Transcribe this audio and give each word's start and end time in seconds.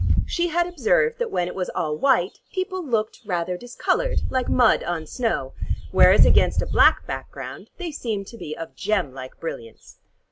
She 0.25 0.47
had 0.47 0.65
observed 0.65 1.19
that 1.19 1.29
when 1.29 1.47
it 1.47 1.53
was 1.53 1.69
all 1.75 1.95
white, 1.95 2.39
people 2.51 2.83
looked 2.83 3.19
rather 3.23 3.55
discolored, 3.55 4.21
like 4.31 4.49
mud 4.49 4.81
on 4.83 5.05
snow, 5.05 5.53
whereas 5.91 6.25
against 6.25 6.59
a 6.59 6.65
black 6.65 7.05
background 7.05 7.69
they 7.77 7.91
seemed 7.91 8.25
to 8.29 8.37
be 8.37 8.57
of 8.57 8.75
gem 8.75 9.13
like 9.13 9.39
brilliance. 9.39 9.99